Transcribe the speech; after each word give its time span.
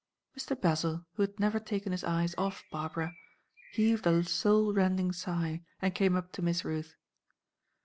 Mr. 0.35 0.59
Basil, 0.59 1.05
who 1.13 1.21
had 1.21 1.39
never 1.39 1.59
taken 1.59 1.91
his 1.91 2.03
eyes 2.03 2.33
off 2.35 2.63
Barbara, 2.71 3.13
heaved 3.71 4.07
a 4.07 4.23
soul 4.23 4.73
rending 4.73 5.11
sigh, 5.11 5.61
and 5.79 5.93
came 5.93 6.15
up 6.15 6.31
to 6.31 6.41
Miss 6.41 6.65
Ruth. 6.65 6.95